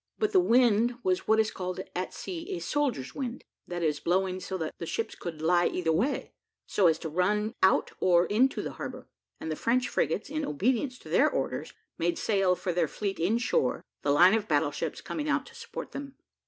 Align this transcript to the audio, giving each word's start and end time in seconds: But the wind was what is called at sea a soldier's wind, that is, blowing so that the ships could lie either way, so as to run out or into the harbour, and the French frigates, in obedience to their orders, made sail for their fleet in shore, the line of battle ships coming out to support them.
But 0.17 0.31
the 0.31 0.39
wind 0.39 0.95
was 1.03 1.27
what 1.27 1.39
is 1.39 1.51
called 1.51 1.79
at 1.95 2.11
sea 2.11 2.55
a 2.55 2.59
soldier's 2.59 3.13
wind, 3.13 3.43
that 3.67 3.83
is, 3.83 3.99
blowing 3.99 4.39
so 4.39 4.57
that 4.57 4.73
the 4.79 4.87
ships 4.87 5.13
could 5.13 5.43
lie 5.43 5.67
either 5.67 5.91
way, 5.91 6.33
so 6.65 6.87
as 6.87 6.97
to 6.97 7.07
run 7.09 7.53
out 7.61 7.91
or 7.99 8.25
into 8.25 8.63
the 8.63 8.71
harbour, 8.71 9.07
and 9.39 9.51
the 9.51 9.55
French 9.55 9.87
frigates, 9.87 10.27
in 10.27 10.43
obedience 10.43 10.97
to 10.97 11.09
their 11.09 11.29
orders, 11.29 11.73
made 11.99 12.17
sail 12.17 12.55
for 12.55 12.73
their 12.73 12.87
fleet 12.87 13.19
in 13.19 13.37
shore, 13.37 13.83
the 14.01 14.09
line 14.11 14.33
of 14.33 14.47
battle 14.47 14.71
ships 14.71 15.01
coming 15.01 15.29
out 15.29 15.45
to 15.45 15.53
support 15.53 15.91
them. 15.91 16.15